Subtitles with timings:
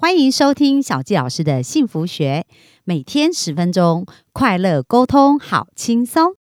[0.00, 2.46] 欢迎收听小纪老师的幸福学，
[2.84, 6.36] 每天十分钟，快乐沟通，好轻松。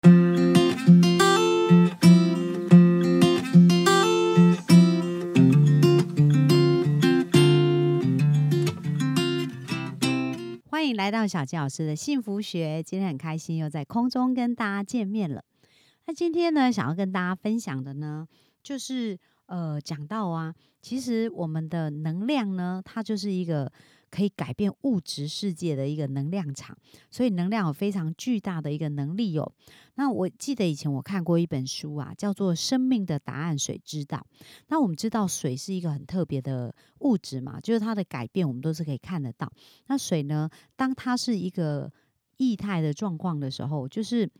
[10.71, 15.45] 欢迎来到小纪老师的幸福学，今天很开心又在空中跟大家见面了。
[16.07, 18.27] 那今天呢，想要跟大家分享的呢，
[18.63, 19.19] 就是
[19.53, 23.71] 呃，讲到啊，其实我们的能量呢，它就是一个
[24.11, 26.75] 可以改变物质世界的一个能量场，
[27.11, 29.53] 所以能量有非常巨大的一个能力哦。
[29.97, 34.27] 那我记得以前我看过一本书啊，叫做《生命的答案：水知道》。
[34.69, 39.53] 那我们知道水是一个很特别的物质嘛，就是它的改变我们都是可以看得到。
[39.89, 41.93] 那水呢，当它是一个
[42.39, 44.31] 液态的状况的时候，就是。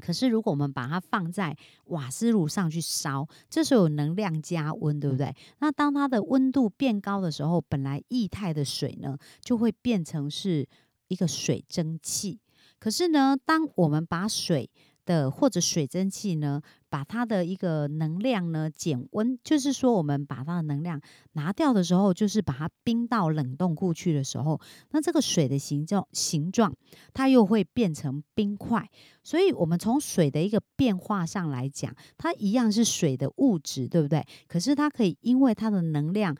[0.00, 5.34] 可是，如果我们把它放在瓦斯炉上去烧，这时候有能量加温，对不对？
[5.60, 10.68] 那当它的温度变高的时候，本来液态的水呢，就会变成是
[11.08, 12.40] 一个水蒸气。
[12.78, 14.68] 可是呢，当我们把水
[15.06, 16.60] 的或者水蒸气呢，
[16.94, 21.00] 把它的一个能量呢减温，就是说我们把它的能量
[21.32, 24.60] 拿掉的时候，就是把它冰到冷冻库去的时候，
[24.92, 26.72] 那这个水的形状形状，
[27.12, 28.88] 它又会变成冰块。
[29.24, 34.24] 所以，我们从水的一个变化上来讲，它一样是水的物质，对不对？
[34.46, 36.36] 可是它可以因为它的能量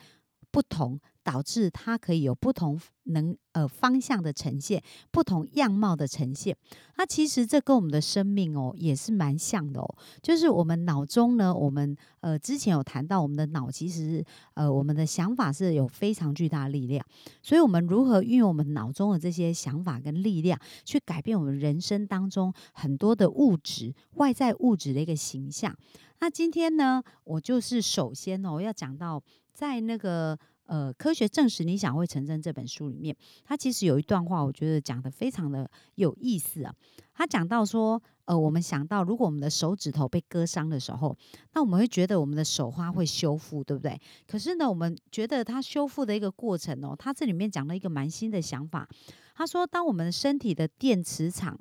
[0.53, 1.01] 不同。
[1.25, 4.81] 导致它可以有不同能呃方向的呈现，
[5.11, 6.57] 不同样貌的呈现。
[6.97, 9.95] 那其实这跟我们的生命哦也是蛮像的哦。
[10.23, 17.05] 就是我们脑中呢，我们呃之前有谈到，我们的脑其实呃我们的想法是有非常巨大的力量。
[17.43, 25.75] 所以，我们如何运用我们脑中的这些想法跟力量，去改变我们人生当中很多的物质外在物质的一个形象？
[26.21, 29.23] 那今天呢，我就是首先哦要讲到
[29.53, 30.39] 在那个。
[30.67, 36.75] 呃，科学证实你想会成真这本书里面，他其实有一段话，我觉得讲的非常的有意思啊。
[37.13, 41.17] 他讲到说，呃，我们想到如果我们的手指头被割伤的时候，
[41.53, 44.01] 那我们会觉得我们的手花会修复，对不对？
[44.27, 48.89] 可是呢，我们觉得它修复的一个过程哦，他这里面讲了一个蛮新的想法。
[49.35, 51.59] 他说，当我们身体的电磁场。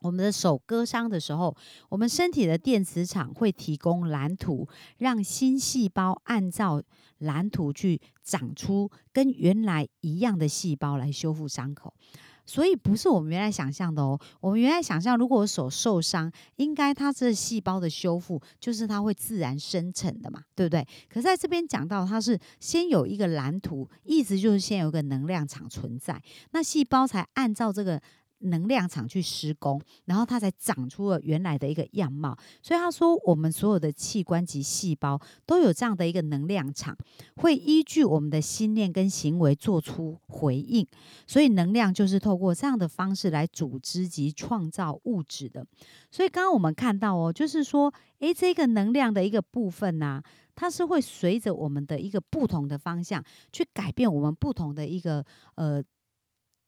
[0.00, 1.56] 我们的手割伤的时候，
[1.88, 6.82] 我们身体的电磁场会提供蓝图，让新细胞按照
[7.18, 11.92] 蓝图去长出跟原来一样的细胞来修复伤口。
[12.46, 14.18] 所以不是我们原来想象的哦。
[14.40, 20.86] 我们原来想象，如果我手受伤，应该它这细胞的修复就是它会自然生成的嘛，对不对？
[21.10, 26.22] 可在这边讲到，它是先有一个蓝图，意思就是先有个能量场存在，
[26.52, 28.00] 那细胞才按照这个。
[28.40, 32.36] 能量场去施工，然后它才长出了原来的一个样貌。
[32.62, 36.96] 所以他说，我们所有的器官及细胞都有这样的一个能量场，
[37.36, 40.86] 会依据我们的心念跟行为做出回应。
[41.26, 45.66] 所以能量就是透过这样的方式来组织及创造物质的。
[46.10, 50.22] 所以刚刚我们看到哦，就是说，诶，这个能量的一个部分呢，
[50.54, 53.22] 它是会随着我们的一个不同的方向
[53.52, 55.24] 去改变我们不同的一个
[55.56, 55.82] 呃。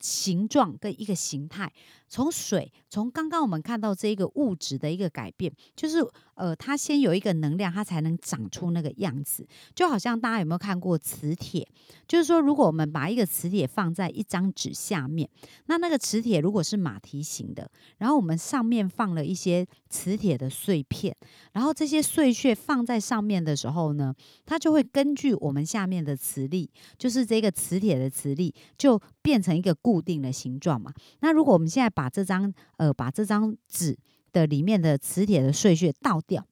[0.00, 1.70] 形状跟一个形态，
[2.08, 5.98] 从水，从刚刚我们看到这一个物质的一个改变，就是
[6.34, 9.46] 呃，它先有一个能量，它才能长出那个样子。
[9.74, 11.68] 就好像大家有没有看过磁铁？
[12.08, 15.28] 就是说，如果我们把一个磁铁放在一张纸下面，
[15.66, 21.14] 那那个磁铁如果是马蹄形的，然后我们上面放了一些磁铁的碎片，
[21.52, 24.14] 然后这些碎屑放在上面的时候呢，
[24.46, 29.76] 它就会根据我们下面的磁力，就是这个磁铁的磁力，就变成一个。
[29.90, 33.98] 固定的形状嘛，那如果我们现在把这张呃把这张纸
[34.30, 36.46] 的里面的磁铁的碎屑倒掉，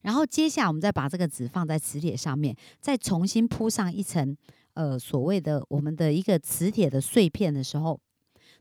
[0.00, 4.34] 然后接下来我们再把这个纸放在磁铁上面，再重新铺上一层
[4.72, 8.00] 呃所谓的我们的一个磁铁的碎片的时候，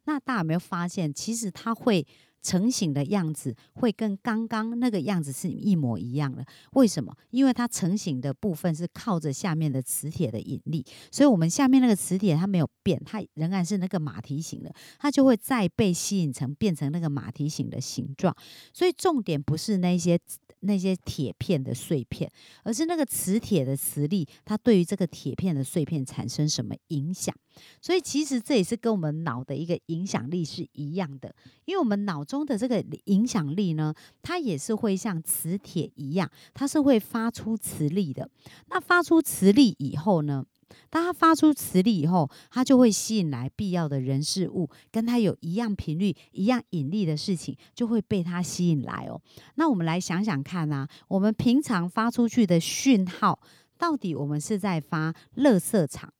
[0.03, 2.06] 那大家有没有发现，其实它会。
[2.47, 7.13] 成型的样子会跟刚刚那个样子是一模一样的，为什么？
[7.31, 18.33] 因为它成型的部分是靠着下面的磁铁的引力，所以我们下面那个磁铁它没有变，它仍然是那个马蹄形的，它就会再被吸引成变成那个马蹄形的形状。
[18.72, 20.18] 所以重点不是那些。
[20.62, 22.27] 那些铁片的碎片，
[22.63, 27.33] 而是那个磁铁的磁力，它对于这个铁片的碎片产生什么影响？
[27.81, 31.33] 所以其实这也是跟我们脑的一个影响力是一样的，
[31.65, 38.30] 因为我们脑中的这个影响力呢，它也是会像磁铁一样，它是会发出磁力的。
[38.68, 40.45] 那发出磁力以后呢？
[40.89, 49.19] 当它发出磁力以后，它就会吸引来必要的人事物，跟它有一样频率、一样引力的事情，就会被它吸引来哦。
[49.56, 53.39] 那我们来想想看啊，我们平常发出去的讯号，
[53.77, 56.13] 到底我们是在发垃圾场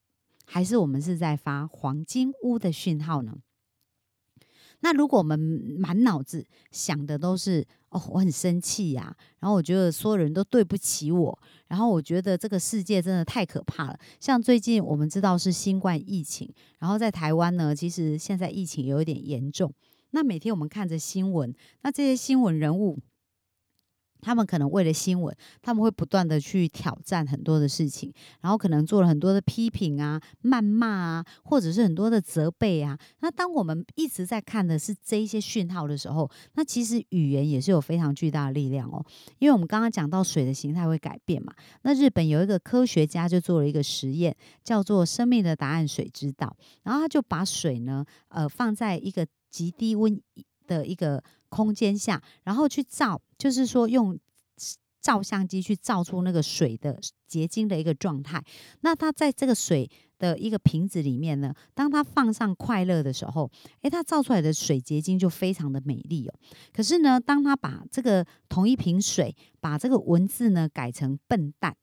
[0.50, 3.36] 还是我们是在发黄金屋的讯号呢？
[4.80, 13.98] 那如果我们满脑子想的都是哦，我很生气呀，然后我觉得所有人都对不起我，然后我觉得这个世界真的太可怕了。
[14.20, 16.48] 像最近我们知道是新冠疫情，
[16.78, 19.72] 然后在台湾呢，其实现在疫情有一点严重。
[20.12, 22.98] 那每天我们看着新闻，那这些新闻人物。
[24.20, 32.98] 他们可能为了新闻，他们会不断的去挑战很多的事情，然后可能做了很多的批评啊、谩骂啊，或者是很多的责备啊。
[33.20, 39.04] 那当我们一直在看的是这一些讯号的时候，那其实语言也是有非常巨大的力量哦。
[39.38, 50.20] 因为我们刚刚讲到水的形态会改变嘛，那日本有一个科学家就做了一个实验，叫做“生命的答案水之道”，然后他就把水呢，呃，放在一个极低温
[50.68, 51.20] 的一个。
[51.50, 54.18] 空间下，然后去照，就是说用
[55.00, 58.44] 照相机去照出那个水的结晶的一个状态。
[58.82, 63.50] 那它在这个水的一个瓶子里面呢，当它放上快乐的时候，
[63.80, 66.34] 诶，它照出来的水结晶就非常的美丽哦。
[66.70, 71.74] 可是呢，当它把这个同一瓶水，把这个文字呢改成笨蛋。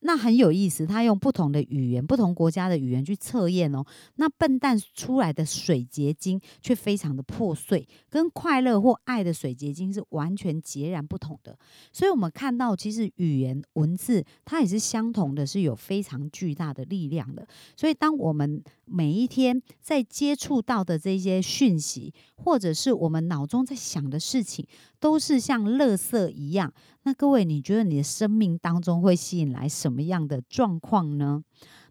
[0.00, 3.84] 那很有意思，他用不同的语言、不同国家的语言去测验哦。
[4.14, 11.58] 那笨蛋出来的水结晶却非常的破碎，跟快乐或爱的水结晶是完全截然不同的。
[11.92, 17.46] 所以，我们看到其实语言文字它也是相同的，是有非常巨大的力量的。
[17.76, 24.64] 所以，当我们每一天在接触到的这些讯息，或者是我们脑中在想的事情，
[25.00, 26.72] 都是像垃圾一样。
[27.08, 31.42] 那各位，你觉得你的生命当中会吸引来什么样的状况呢？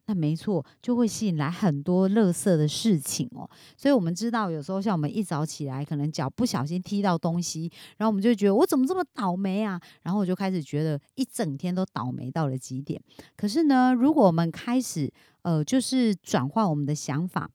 [0.06, 3.50] 那没错，就会吸引来很多垃圾的事情哦。
[3.76, 7.68] 所以，我们知道，有时候像我们一早起来，可能脚不小心踢到东西，
[7.98, 9.82] 然后我们就觉得我怎么这么倒霉啊？
[10.04, 13.02] 然后我就开始觉得一整天都倒霉到了极点。
[13.36, 15.12] 可是呢，如果我们开始
[15.42, 17.50] 呃，就是转换我们的想法。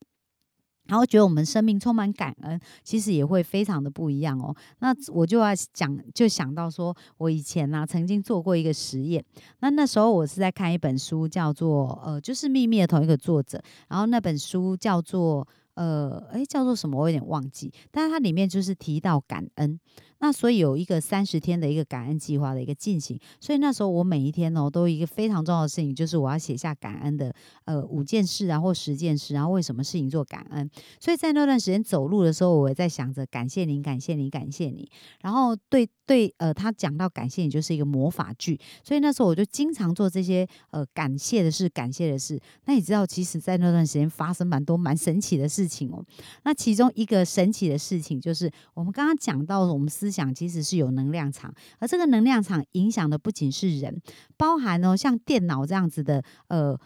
[0.93, 4.55] 然后觉得我们生命充满感恩，其实也会非常的不一样哦。
[4.81, 9.25] 那我就要讲，就想到说，我以前呢曾经做过一个实验。
[9.61, 13.59] 那那时候我是在看一本书，叫做呃，就是《秘密》的同一个作者。
[13.89, 17.01] 然后那本书叫做呃，诶，叫做什么？
[17.01, 17.73] 我有点忘记。
[17.91, 19.81] 但是它里面就是提到感恩。
[20.23, 27.35] 那所以有一个三十天的一个感恩计划的一个进行，所以那时候我每一天呢，都一个非常重要的事情，就是我要写下感恩的
[27.65, 30.71] 呃五件事啊或十件事，然后为什么事情做感恩。
[31.01, 34.89] 所以在那段时间走路的时候，我也在想着感谢您，感谢你，感谢你。
[35.23, 42.41] 然后对对呃，他讲到感谢你就是一个魔法句，所以那时候我就经常做这些呃感谢的事，感谢的事。
[42.67, 46.05] 那你知道，其实在那段时间发生蛮多蛮神奇的事情哦。
[46.45, 53.99] 那其中一个神奇的事情就是我们刚刚讲到我们思想其实是有能量场，而这个能量场影响的不仅是人，
[54.37, 56.79] 包含哦像电脑这样子的，呃，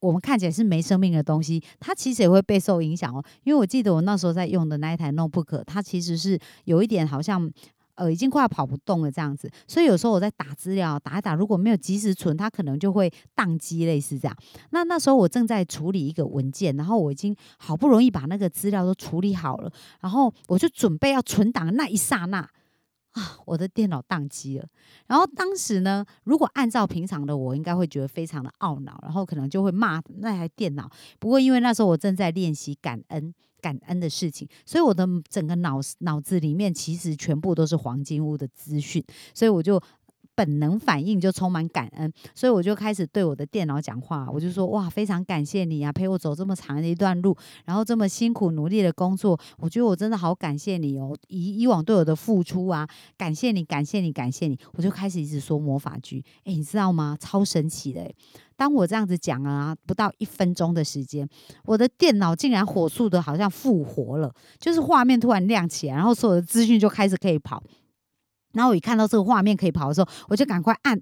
[0.00, 3.24] 我们看起来是没生命的东西，它其实也会备受影响哦。
[3.44, 7.48] 因为我记得我那时候在用的那一台 notebook，它其实是有一点好像。
[7.94, 14.34] 呃，已经快要跑不动了这样子，所以有时候我在打资料，打一打，如果没有及时存，它可能就会宕机，类似这样。
[14.70, 19.70] 那那时候我正在处理一个文件，然后我已经好不容易把那个资料都处理好了，
[20.00, 22.48] 然后我就准备要存档那一刹那。
[23.12, 23.38] 啊！
[23.46, 24.66] 我的电脑宕机了。
[25.06, 30.90] 然后当时呢，如果按照平常的我，应该会觉得非常的懊恼，然后可能就会骂那台电脑。
[31.18, 39.80] 不过因为那时候我正在练习感恩、感恩的事情，所以我的整个脑脑子里面其实全部都是黄金屋的资讯，所以我就。
[40.42, 57.16] 本能反应就充满感恩，所以我就开始对我的电脑讲话，我就说哇，非常感谢你啊，陪我走这么长的一段路，然后这么辛苦努力的工作，我觉得我真的好感谢你哦，以以往对我的付出啊，感谢你，感谢你，感谢你，我就开始一直说魔法句，诶，你知道吗？
[57.20, 58.12] 超神奇的，
[58.56, 61.28] 当我这样子讲啊，不到一分钟的时间，
[61.64, 67.62] 我的电脑竟然火速的，好像复活了，就是画面突然亮起来，然后所有的资讯就开始可以跑。
[68.52, 71.00] 然后我一看到这个画面可以跑的时候，我就赶快按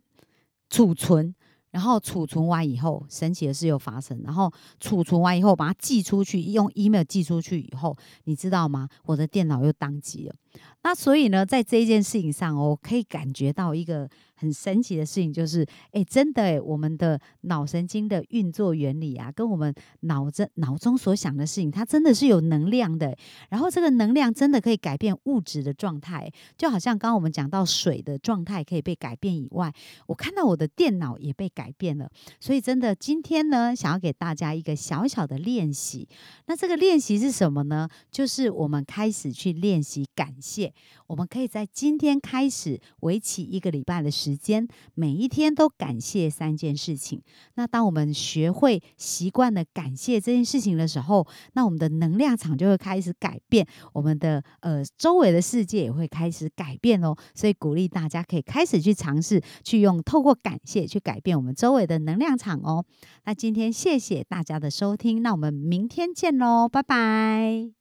[0.68, 1.34] 储存。
[1.70, 4.20] 然后储存完以后，神奇的事又发生。
[4.24, 8.88] 然后储存完以后，把它寄出去，用 email 寄出去以后，你知道吗？
[9.04, 10.34] 我的电脑又宕机了。
[10.82, 14.08] 那所以呢，在这件事情上，我可以感觉到一个。
[14.40, 23.14] 很神奇的事情就是，哎，真的哎，我们的脑神经的运作原理啊，跟我们脑子脑中所想的事情，它真的是有能量的。
[23.50, 29.70] 然后这个能量真的可以改变物质的状态，就好像刚刚我们讲到水的状态可以被改变以外，
[30.06, 32.10] 我看到我的电脑也被改变了。
[32.40, 36.08] 所以真的，今天呢，想要给大家一个小小的练习。
[36.46, 37.86] 那这个练习是什么呢？
[38.10, 40.72] 就是我们开始去练习感谢。
[41.06, 47.22] 我们可以在今天开始，为期一个礼拜的时间，每一天都感谢三件事情。
[47.54, 57.14] 那当我们学会习惯的感谢这件事情的时候，那我们的能量场就会开始改变，我们的呃周围的世界也会开始改变哦。
[57.34, 62.84] 所以鼓励大家可以开始去尝试，去用透过感谢去改变我们周围的能量场哦。
[63.24, 67.79] 那今天谢谢大家的收听，那我们明天见喽，拜拜。